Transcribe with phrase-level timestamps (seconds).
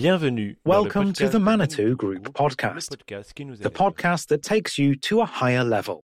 [0.00, 0.54] Bienvenue.
[0.64, 6.04] Welcome to the Manitou Group podcast, the podcast that takes you to a higher level.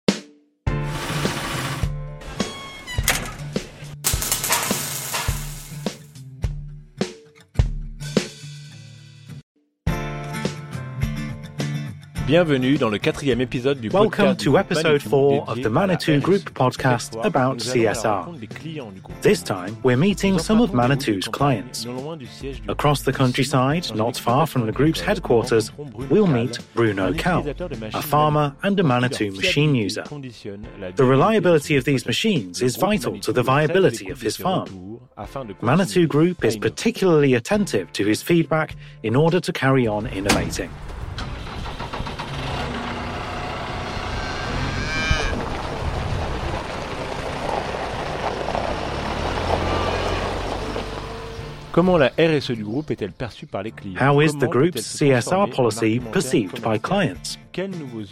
[12.26, 16.50] Bienvenue dans le quatrième épisode du Welcome podcast to episode 4 of the Manitou Group
[16.50, 18.08] podcast about nous allons à la CSR.
[18.08, 19.20] rencontre des clients du groupe.
[19.20, 21.86] This time, we're meeting some of empruntons des routes Manitou's clients.
[21.86, 25.86] non loin du siège du Across the countryside, not far from the group's headquarters, agricole,
[25.86, 29.30] nous rencontrons we'll meet Bruno un Cal, utilisateur de machines a farmer and a Manitou
[29.30, 30.02] machine user.
[30.96, 34.36] The reliability of these machines is vital to the Le groupe Manitou viability of his
[34.36, 34.64] farm.
[34.64, 39.86] retours afin de Manitou Group is particularly attentive to his feedback in order to carry
[39.86, 40.70] on innovating.
[51.76, 55.50] Comment la RSE du groupe est-elle perçue par les clients How is the group's CSR
[55.54, 57.36] policy perceived by clients?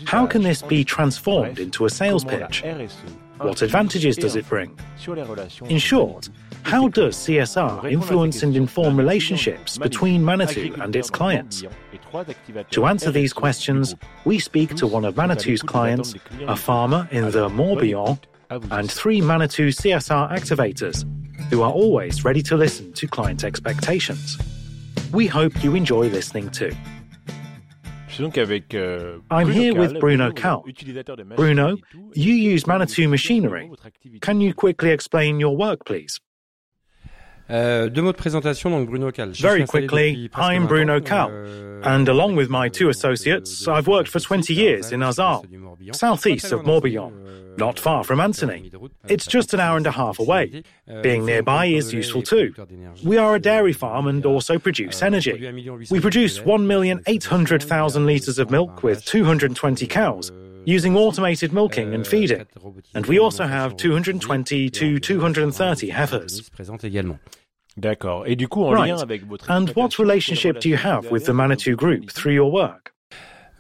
[0.05, 2.63] How can this be transformed into a sales pitch?
[3.39, 4.77] What advantages does it bring?
[4.99, 6.29] sur les relations In short,
[6.65, 11.65] how does CSR influence and inform relationships between Manitou and its clients?
[12.73, 13.95] To answer these questions,
[14.27, 16.15] we speak to one of Manitou's clients,
[16.47, 18.19] a farmer in the Morbihan,
[18.51, 21.07] and three Manitou CSR activators
[21.51, 24.39] who are always ready to listen to client expectations.
[25.13, 26.73] We hope you enjoy listening too.
[28.09, 30.63] Je suis donc avec, euh, I'm here with Bruno Cal.
[30.67, 31.77] utilisateur de machines Bruno,
[32.15, 33.69] you use Manitou machinery.
[34.21, 36.21] Can you quickly explain your work, please?
[37.51, 39.31] Euh, deux mots de présentation, donc Bruno Cal.
[39.33, 44.19] Very quickly, I'm Bruno Cal, euh, and along with my two associates, I've worked for
[44.19, 45.43] 20 years in Azar,
[45.93, 48.57] southeast of Morbihan, euh, not far from Ancenis.
[48.57, 48.93] demi de route.
[49.09, 50.63] It's just an hour and a half away.
[51.03, 52.55] Being nearby is useful too.
[53.05, 55.33] We are a dairy farm and also produce energy.
[55.91, 60.33] We produce litres de lait, 1,800,000 litres of milk with 220 cows,
[60.65, 62.47] using automated milking and feeding.
[62.95, 66.51] And we also have 220 to 230 heifers.
[67.77, 67.95] Présente également.
[67.95, 68.27] D'accord.
[68.27, 68.89] Et du coup, en Right.
[68.95, 72.53] lien avec votre And what relationship do you have with the Manitou Group through your
[72.53, 72.93] work?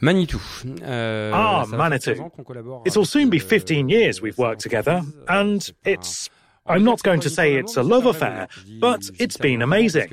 [0.00, 0.40] Manitou.
[0.82, 2.10] Euh, Ah, Manitou.
[2.10, 6.28] 15 ans qu'on collabore It'll soon be 15 euh, years we've worked together, and it's.
[6.66, 8.46] I'm not going to say it's a love affair,
[8.80, 10.08] but it's been amazing.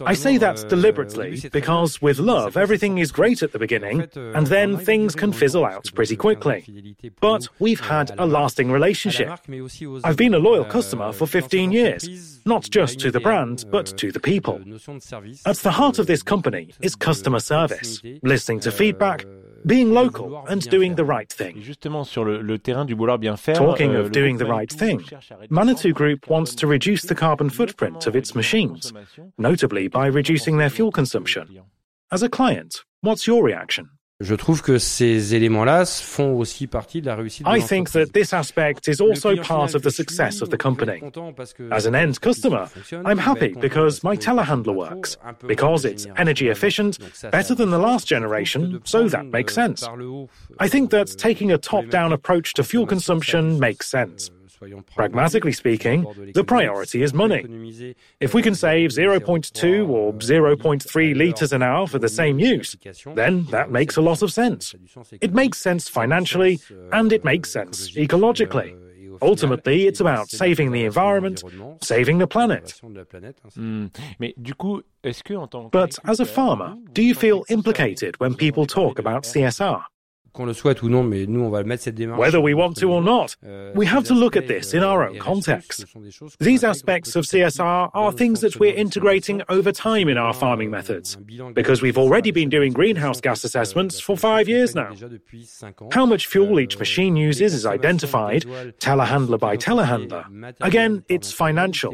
[0.00, 4.76] I say that deliberately because with love, everything is great at the beginning, and then
[4.78, 6.96] things can fizzle out pretty quickly.
[7.20, 9.28] But we've had a lasting relationship.
[10.04, 14.12] I've been a loyal customer for 15 years, not just to the brand, but to
[14.12, 14.60] the people.
[15.46, 19.26] At the heart of this company is customer service, listening to feedback,
[19.64, 21.60] being local, and doing the right thing.
[21.60, 23.56] justement, sur le, le terrain du vouloir bien faire.
[23.56, 27.02] Talking euh, of doing the right thing, cherche à réduire Manitou Group wants to reduce
[27.02, 28.92] the carbon footprint of its machines,
[29.38, 31.46] notably by reducing their fuel consumption.
[32.10, 33.88] As a client, what's your reaction?
[34.22, 38.32] Je trouve que ces éléments-là font aussi partie de la réussite I think that this
[38.32, 40.62] aspect is also part of the que je suis, success of the je vais être
[40.62, 41.00] company.
[41.00, 42.66] content parce que As an end customer,
[43.04, 45.18] I'm happy because my telehandler works,
[45.48, 46.98] because it's energy efficient,
[47.32, 48.22] better than the last du sens.
[48.22, 49.80] Je trouve generation, so that makes euh, sense.
[49.80, 50.28] par le haut,
[50.60, 54.30] I think that euh, taking a top-down approach to fuel consumption makes sense.
[54.30, 57.94] Euh, euh, soyons Pragmatically speaking, the priority is si on peut money.
[58.20, 62.76] If we can euh, save 0.2 or 0.3 litres an hour for the same use,
[63.14, 64.74] then that makes a lot of sense.
[65.20, 66.60] It makes sense financially,
[66.92, 68.76] and it makes sense ecologically.
[69.20, 71.42] Ultimately, it's about saving the environment,
[71.80, 72.80] saving the planet.
[73.54, 73.86] Hmm.
[74.18, 77.14] Mais du coup, est-ce que en tant But as a farmer, vous, vous do you
[77.14, 79.84] feel implicated when people talk about CSR?
[80.32, 82.18] Qu'on le souhaite ou non, mais nous, on va mettre cette démarche.
[82.18, 85.02] Whether we want to or not, Euh, we have to look at this in our
[85.02, 85.80] euh, own context.
[85.80, 88.58] ce sont des choses qu'on These aspects of petit à petit CSR are things that
[88.58, 91.18] we're integrating over time in our farming methods,
[91.54, 94.88] because we've already been doing greenhouse gas assessments for five years now.
[95.92, 98.44] How much fuel each machine uses is identified,
[98.80, 100.24] telehandler by telehandler.
[100.62, 101.92] Again, it's financial.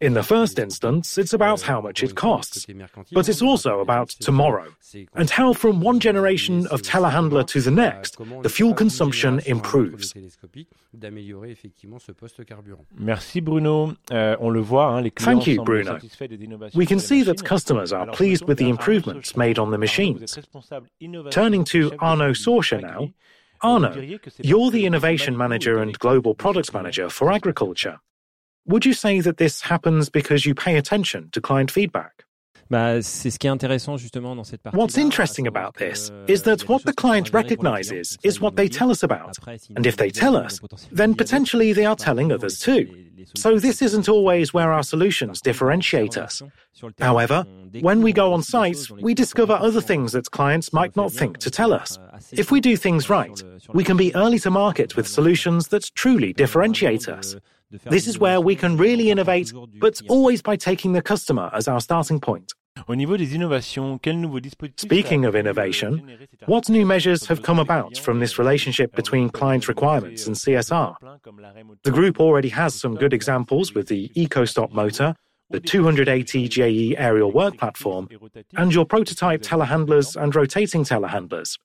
[0.00, 2.66] In the first instance, it's about how much it costs,
[3.12, 4.66] but it's also about tomorrow,
[5.14, 10.14] and how from one generation of telehandler to the next, the fuel consumption improves.
[12.98, 13.94] Merci Bruno.
[14.12, 15.92] Euh, on le voit, hein, les clients Thank you, Bruno.
[15.92, 19.00] satisfaits des innovations We can see that customers are pleased with the tourne vers Arnaud
[19.00, 20.18] improvements made on the Arnaud, vous machines.
[20.22, 22.86] êtes responsable innovation Turning to Arnaud chef de Arnaud produit Socha Agri.
[22.86, 27.08] now, Vous Arnaud, diriez que c'est you're the innovation manager and global vous products manager
[27.08, 27.98] for agriculture.
[28.66, 32.24] Would you say that this happens because you pay attention to client feedback?
[34.72, 39.02] What's interesting about this is that what the client recognizes is what they tell us
[39.02, 39.36] about.
[39.76, 40.60] And if they tell us,
[40.90, 43.04] then potentially they are telling others too.
[43.36, 46.42] So this isn't always where our solutions differentiate us.
[47.00, 47.46] However,
[47.80, 51.50] when we go on site, we discover other things that clients might not think to
[51.50, 51.98] tell us.
[52.32, 53.42] If we do things right,
[53.72, 57.36] we can be early to market with solutions that truly differentiate us.
[57.84, 61.80] This is where we can really innovate, but always by taking the customer as our
[61.80, 62.52] starting point.
[64.76, 70.26] Speaking of innovation, what new measures have come about from this relationship between client requirements
[70.26, 70.96] and CSR?
[71.84, 75.14] The group already has some good examples with the EcoStop motor,
[75.50, 78.08] the 280 JE aerial work platform,
[78.56, 81.58] and your prototype telehandlers and rotating telehandlers.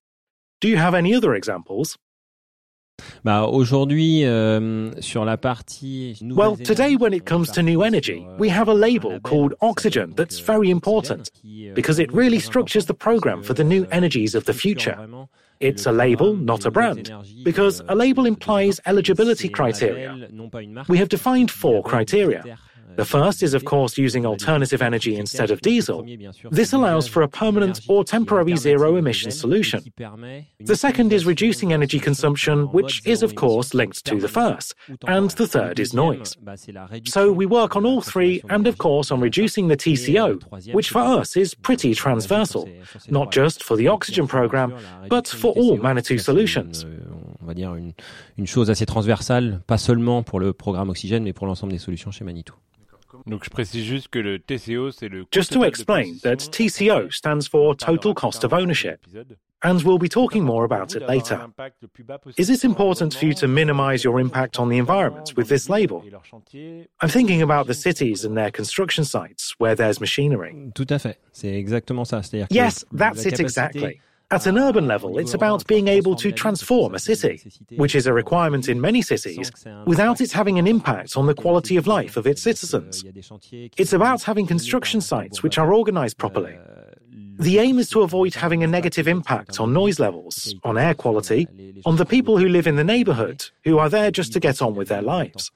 [0.61, 1.97] Do you have any other examples?
[3.23, 6.17] Bah, aujourd'hui, euh, sur la partie.
[6.21, 10.39] Well, today, when it comes to new energy, we have a label called Oxygen that's
[10.39, 11.31] very important
[11.75, 14.97] because it really structures the program for the new energies of the future.
[15.59, 17.11] It's a label, not a brand,
[17.43, 20.15] because a label implies eligibility criteria.
[20.87, 22.57] We have defined four criteria
[22.99, 26.05] the first is, of course, using alternative energy instead of diesel.
[26.51, 29.79] This allows for a permanent or temporary zero emission solution.
[30.59, 34.75] The second is reducing energy consumption, which is, of course, linked to the first.
[35.07, 36.35] And the third is noise.
[37.05, 40.99] So we work on all three and, of course, on reducing the TCO, which for
[41.19, 42.67] us is pretty transversal,
[43.09, 44.73] not just for the oxygen program,
[45.07, 46.85] but for all Manitou solutions.
[47.41, 47.93] On va dire une,
[48.37, 52.11] une chose assez transversale, pas seulement pour le programme Oxygène, mais pour l'ensemble des solutions
[52.11, 52.53] chez Manitou.
[55.31, 59.05] Just to explain that TCO stands for total cost of ownership.
[59.61, 61.45] And we'll be talking more about it later.
[62.37, 66.03] Is it important for you to minimize your impact on the environment with this label?
[67.01, 70.55] I'm thinking about the cities and their construction sites where there's machinery.
[70.73, 71.17] Tout à fait.
[71.33, 72.21] C'est exactement ça.
[72.49, 73.99] Yes, that's it exactly.
[74.31, 77.41] At an urban level, it's about being able to transform a city,
[77.77, 79.51] which is a requirement in many cities,
[79.87, 83.03] without it having an impact on the quality of life of its citizens.
[83.51, 86.59] It's about having construction sites which are organized properly.
[87.39, 91.47] The aim is to avoid having a negative impact on noise levels, on air quality,
[91.83, 94.75] on the people who live in the neighborhood, who are there just to get on
[94.75, 95.49] with their lives.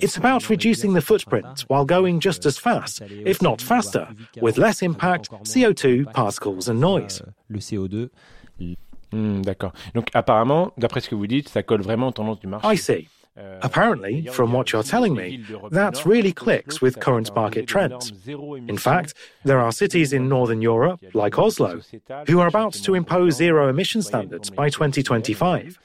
[0.00, 4.08] It's about reducing the footprint while going just as fast, if not faster,
[4.40, 7.22] with less impact, CO2, particles and noise.
[7.48, 8.08] Le CO2.
[9.12, 9.72] Hmm, D'accord.
[9.94, 12.66] Donc apparemment, d'après ce que vous dites, ça colle vraiment aux tendances du marché.
[12.72, 13.08] I see.
[13.60, 18.10] Apparently, from what you're telling me, that really clicks with current market trends.
[18.26, 19.12] In fact,
[19.44, 21.82] there are cities in Northern Europe, like Oslo,
[22.28, 25.78] who are about to impose zero emission standards by 2025.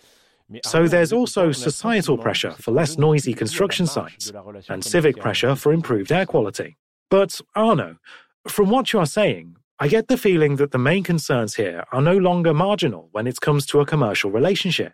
[0.63, 4.31] So there's also societal pressure for less noisy construction sites
[4.69, 6.77] and civic pressure for improved air quality.
[7.09, 7.97] But Arnaud,
[8.47, 12.01] from what you are saying, I get the feeling that the main concerns here are
[12.01, 14.93] no longer marginal when it comes to a commercial relationship.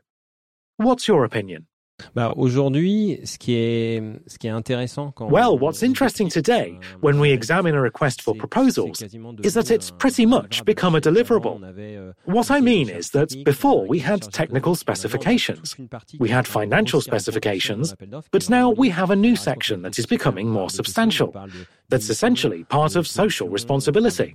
[0.78, 1.68] What's your opinion?
[2.14, 7.20] Bah, aujourd'hui, ce qui est, ce qui est intéressant quand Well, what's interesting today, when
[7.20, 9.02] we examine a request for proposals,
[9.44, 11.60] is that it's pretty much become a deliverable.
[12.26, 15.76] What I mean is that before we had technical specifications,
[16.20, 17.96] we had financial specifications,
[18.32, 21.34] but now we have a new section that is becoming more substantial.
[21.90, 24.34] That's essentially part of social responsibility.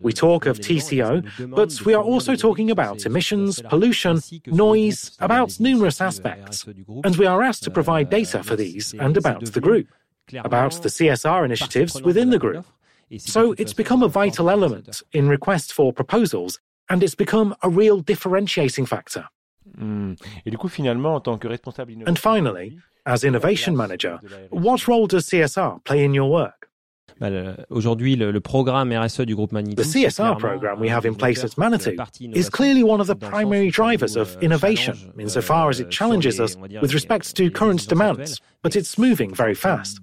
[0.00, 6.00] We talk of TCO, but we are also talking about emissions, pollution, noise, about numerous
[6.00, 6.66] aspects.
[7.04, 9.88] And we are asked to provide data for these and about the group,
[10.34, 12.66] about the CSR initiatives within the group.
[13.18, 16.58] So it's become a vital element in requests for proposals,
[16.88, 19.28] and it's become a real differentiating factor.
[19.78, 20.16] Mm.
[20.44, 25.06] Et du coup, finalement, en tant que responsable And finally, as innovation manager, what role
[25.06, 26.61] does CSR play in your work?
[27.70, 29.82] Aujourd'hui, le, le, programme RSE du groupe Manitou.
[29.82, 31.96] The CSR program we have in place at Manitou
[32.34, 36.92] is clearly one of the primary drivers of innovation insofar as it challenges us with
[36.92, 40.00] respect to current demands, but it's moving very fast.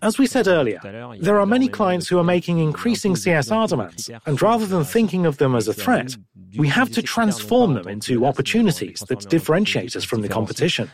[0.00, 0.80] As we said earlier,
[1.20, 5.38] there are many clients who are making increasing CSR demands, and rather than thinking of
[5.38, 6.16] them as a threat,
[6.56, 10.90] we have to transform them into opportunities that differentiate us from the competition.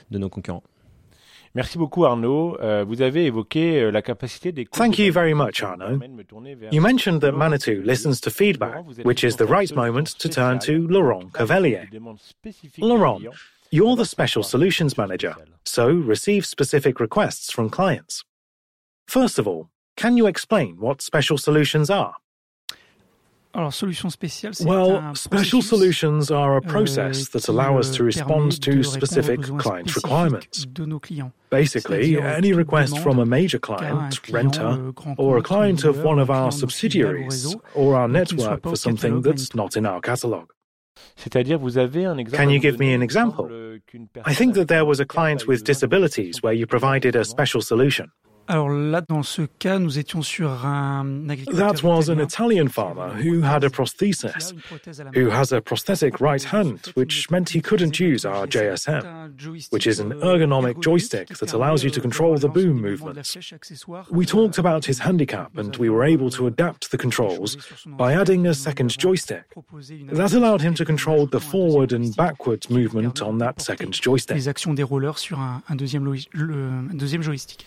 [1.55, 2.59] Merci beaucoup Arnaud.
[2.61, 6.01] Euh, vous avez évoqué la capacité des Thank you very much Arnaud.
[6.73, 10.87] You mentioned that Manitou listens to feedback, which is the right moment to turn to
[10.89, 11.89] Laurent Cavelier.
[12.79, 13.21] Laurent,
[13.71, 18.25] you're the special solutions manager, so receive specific requests from clients.
[19.07, 22.15] First of all, can you explain what special solutions are?
[23.55, 30.67] Well, special solutions are a process that allow us to respond to specific client requirements.
[31.51, 36.51] Basically, any request from a major client, renter, or a client of one of our
[36.51, 40.51] subsidiaries, or our network for something that's not in our catalog.
[41.17, 43.47] Can you give me an example?
[44.25, 48.11] I think that there was a client with disabilities where you provided a special solution.
[48.47, 51.73] Alors là, dans ce cas, nous étions sur un agriculteur.
[51.73, 54.53] That was an Italian farmer who had a prosthesis,
[55.15, 59.33] who has a prosthetic right hand, which meant he couldn't use our JSM,
[59.71, 63.37] which is an ergonomic joystick that allows you to control the boom movements.
[64.11, 68.47] We talked about his handicap and we were able to adapt the controls by adding
[68.47, 69.45] a second joystick.
[70.13, 74.37] That allowed him to control the forward and backward movement on that second joystick.
[74.37, 77.65] Les actions des rollers sur un, un deuxième, le, un deuxième joystick.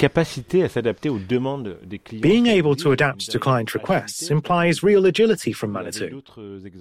[0.00, 2.22] Cette capacité à s'adapter aux demandes des clients.
[2.22, 6.22] Being able to adapt to client requests implies real agility from Manitou.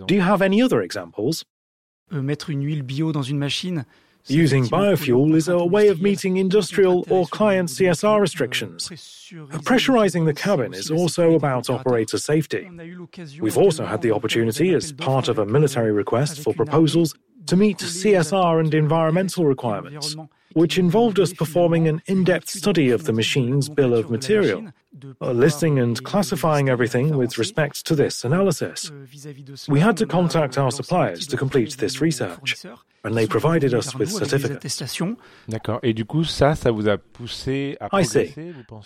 [0.07, 1.43] Do you have any other examples?
[2.13, 3.83] Euh, mettre une huile bio dans une machine.
[4.29, 8.89] Using biofuel is a way of meeting industrial or client CSR restrictions.
[9.63, 12.69] Pressurizing the cabin is also about operator safety.
[13.41, 17.15] We've also had the opportunity, as part of a military request for proposals,
[17.45, 20.15] to meet CSR and environmental requirements
[20.53, 24.65] which involved us performing an in depth study of the machine's bill of material,
[25.21, 28.91] uh, listing and classifying everything with respect to this analysis.
[29.67, 32.65] We had to contact our suppliers to complete this research,
[33.03, 34.81] and they provided us with certificates.
[35.47, 35.79] D'accord.
[35.83, 38.33] Et du coup, ça, ça vous a poussé à I see.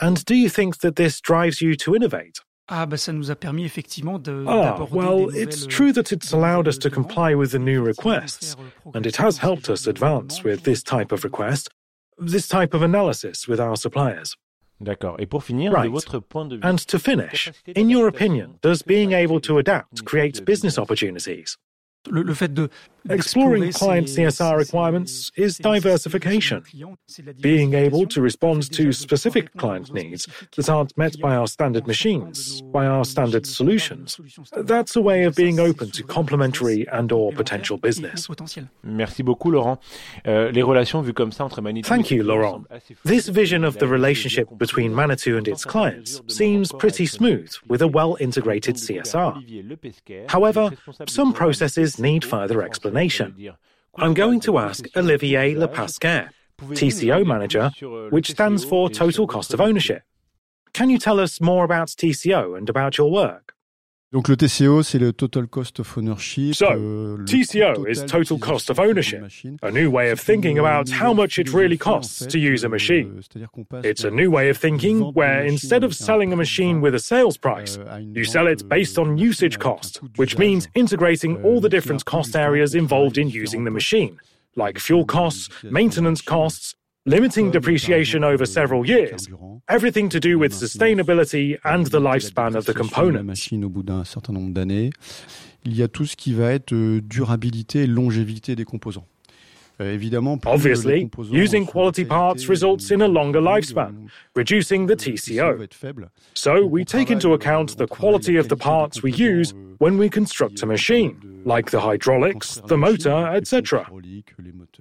[0.02, 2.42] And do you think that this drives you to innovate?
[2.70, 6.65] Ah, bah, ça nous a permis effectivement de, ah, well, it's true that it's allowed
[6.65, 8.55] us to comply with the new requests,
[8.93, 11.70] and it has helped us advance with this type of request,
[12.17, 14.38] this type of analysis with our suppliers.
[14.82, 15.17] D'accord.
[15.20, 15.86] Et pour finir, right.
[15.86, 19.58] de votre point de vue, and to finish, in your opinion, does being able to
[19.58, 21.58] adapt create business opportunities?
[22.10, 22.70] Le, le fait de
[23.10, 26.64] Exploring client CSR requirements is diversification.
[27.42, 32.62] Being able to respond to specific client needs that aren't met by our standard machines,
[32.62, 34.20] by our standard solutions.
[34.56, 38.30] That's a way of being open to complementary and or potential business.
[38.84, 39.80] Merci beaucoup, Laurent.
[40.26, 42.64] Euh, les relations vues comme ça entre Manitou Thank you, Laurent.
[43.04, 47.88] This vision of the relationship between Manitou and its clients seems pretty smooth with a
[47.88, 49.42] well-integrated CSR.
[50.30, 50.72] However,
[51.08, 52.93] some processes need further explanation.
[53.98, 57.72] I'm going to ask Olivier Lepasquet, TCO manager,
[58.10, 60.04] which stands for Total Cost of Ownership.
[60.74, 63.54] Can you tell us more about TCO and about your work?
[64.13, 66.53] Donc le TCO, c'est le Total Cost of Ownership.
[66.53, 69.24] So, euh, TCO is Total Cost of Ownership,
[69.63, 73.20] a new way of thinking about how much it really costs to use a machine.
[73.84, 77.38] It's a new way of thinking where instead of selling a machine with a sales
[77.38, 77.79] price,
[78.13, 82.75] you sell it based on usage cost, which means integrating all the different cost areas
[82.75, 84.20] involved in using the machine,
[84.55, 86.75] like fuel costs, maintenance costs,
[87.06, 89.28] limiting depreciation over several years,
[89.68, 93.24] everything to do with sustainability and the lifespan of the component.
[93.24, 94.92] machine au bout d'un certain nombre d'années.
[95.66, 99.08] Il y a tout ce qui va être durabilité et longévité des composants.
[99.80, 99.98] Euh,
[100.46, 105.68] Obviously, using quality parts results in a longer lifespan, reducing the TCO.
[106.36, 110.62] So we take into account the quality of the parts we use when we construct
[110.62, 113.88] a machine, like the hydraulics, the motor, etc.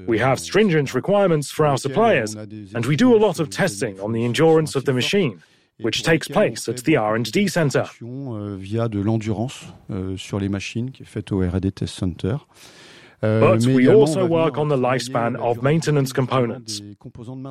[0.07, 4.13] We have stringent requirements for our suppliers, and we do a lot of testing on
[4.13, 5.41] the endurance of the machine,
[5.81, 7.87] which takes place at the R&D center.
[8.01, 12.37] Via de l'endurance euh, sur les machines qui est faite au R&D Test Center.
[13.23, 16.83] But we also work on the lifespan of maintenance components.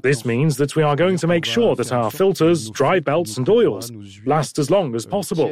[0.04, 3.48] This means that we are going to make sure that our filters, drive belts, and
[3.48, 3.90] oils
[4.26, 5.48] last as long as possible,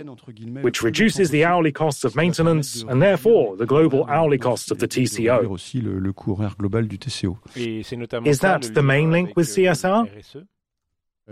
[0.62, 4.90] which reduces the hourly costs of maintenance and therefore the global hourly cost of the
[4.90, 5.40] TCO.
[8.28, 10.46] Is that the main link with CSR?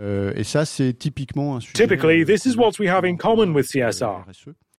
[0.00, 1.72] Euh, et ça, c'est typiquement un sujet.
[1.72, 4.24] Typically, this is what we have in common with CSR.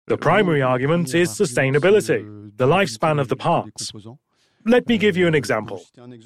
[0.09, 3.93] The primary argument is sustainability, the lifespan of the parts.
[4.65, 5.85] Let me give you an example.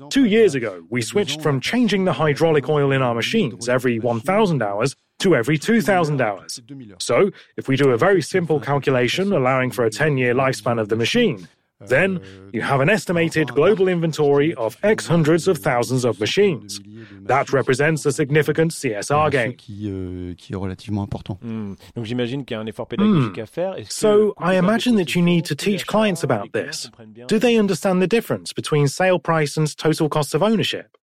[0.08, 4.62] Two years ago, we switched from changing the hydraulic oil in our machines every 1,000
[4.62, 6.60] hours to every 2,000 hours.
[6.98, 10.88] So, if we do a very simple calculation allowing for a 10 year lifespan of
[10.88, 11.48] the machine,
[11.80, 12.20] then
[12.52, 16.80] you have an estimated global inventory of X hundreds of thousands of machines.
[17.26, 19.54] That represents a significant CSR gain.
[21.42, 21.76] Mm.
[21.94, 23.76] Donc j'imagine qu'il y a un effort pédagogique à faire.
[23.88, 26.90] So I imagine that you need to teach clients about this.
[27.28, 30.96] Do they understand the difference between sale price and total cost of ownership?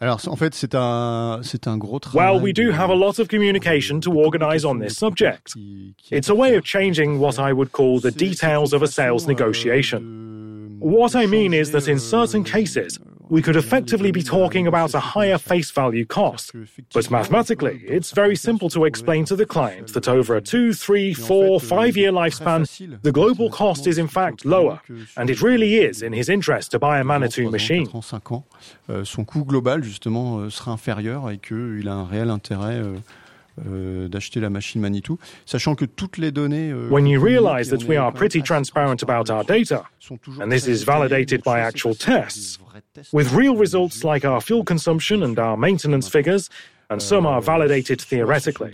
[0.00, 2.34] Alors, en fait, c'est un, c'est un gros travail.
[2.34, 5.54] Well, we do have a lot of communication to organize on this subject.
[6.10, 10.78] It's a way of changing what I would call the details of a sales negotiation.
[10.78, 13.00] What I mean is that in certain cases,
[13.30, 16.52] we could effectively be talking about a higher face value cost.
[16.92, 21.14] But mathematically, it's very simple to explain to the client that over a two, three,
[21.14, 22.66] four, five year lifespan,
[23.02, 24.80] the global cost is in fact lower,
[25.16, 27.88] and it really is in his interest to buy a Manitou machine.
[28.90, 32.76] Euh, son coût global, justement, euh, sera inférieur et qu'il a un réel intérêt.
[32.76, 32.96] Euh,
[33.66, 36.70] Euh, euh, d'acheter la machine Manitou, sachant que toutes les données.
[36.70, 39.84] Euh, When you realize that we are pretty transparent about our data,
[40.40, 42.58] and this is validated by actual tests,
[43.12, 46.48] with real results like our fuel consumption and our maintenance figures,
[46.90, 48.70] and some are validated theoretically.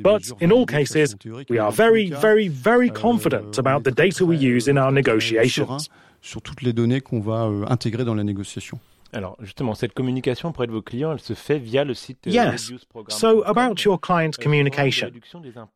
[0.00, 1.16] But in all cases,
[1.48, 5.88] we are very, very, very confident about the data we use in our negotiations.
[6.22, 8.80] Sur toutes les données qu'on va euh, intégrer dans la négociation.
[9.12, 12.30] Alors, justement, cette communication auprès de vos clients, elle se fait via le site euh,
[12.30, 12.72] Yes.
[13.08, 15.10] So, about your client euh, communication.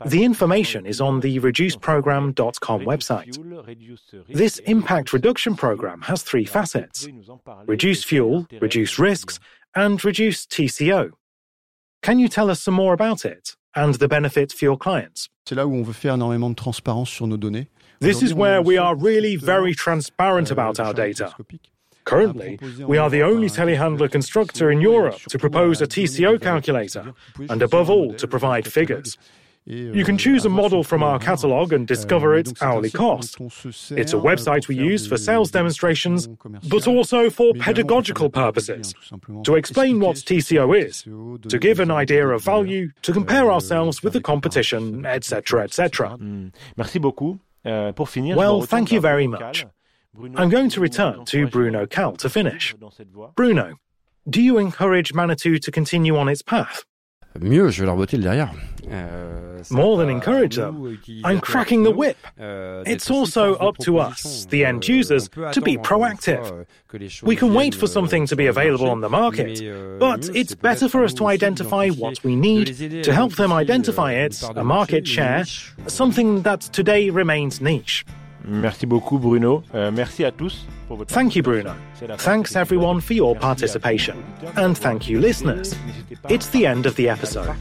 [0.07, 3.39] The information is on the reduceprogram.com website.
[4.33, 7.09] This impact reduction program has three facets
[7.67, 9.39] reduce fuel, reduce risks,
[9.75, 11.11] and reduce TCO.
[12.03, 15.29] Can you tell us some more about it and the benefit for your clients?
[15.45, 17.69] C'est là où on veut faire énormément de transparence sur nos données.
[18.01, 21.35] This is where we are really very transparent euh, about our data.
[22.05, 27.13] Currently, we are the only telehandler constructor in Europe to propose a TCO calculator,
[27.49, 29.17] and above all, to provide figures.
[29.67, 33.37] You can choose a model from our catalogue and discover its hourly cost.
[33.41, 36.27] It's a website we use for sales demonstrations,
[36.69, 38.95] but also for pedagogical purposes,
[39.45, 41.03] to explain what TCO is,
[41.49, 46.17] to give an idea of value, to compare ourselves with the competition, etc., etc.
[46.19, 46.53] Mm.
[47.63, 47.93] Euh,
[48.35, 49.67] well, thank you very much.
[50.37, 52.75] I'm going to return to Bruno Cal to finish.
[53.37, 53.75] Bruno,
[54.29, 56.85] do you encourage Manitou to continue on its path?
[57.39, 58.51] Mieux, je vais leur botter le derrière.
[58.91, 60.99] Euh, More than encourage them.
[61.25, 62.17] I'm cracking the whip.
[62.37, 66.67] It's also up to us, the end users, to be proactive.
[67.23, 69.61] We can wait for something to be available on the market,
[70.01, 74.43] but it's better for us to identify what we need to help them identify it,
[74.57, 75.45] a market share,
[75.87, 78.05] something that today remains niche.
[78.51, 79.63] Merci beaucoup, Bruno.
[79.75, 81.71] Euh, merci à tous pour votre Thank you, Bruno.
[82.19, 84.17] Thanks everyone for your participation.
[84.57, 85.75] And thank you, listeners.
[86.29, 87.55] It's the end of the episode.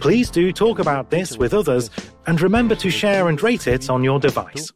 [0.00, 1.90] Please do talk about this with others
[2.26, 4.72] and remember to share and rate it on your device.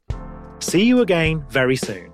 [0.58, 2.12] See you again very soon.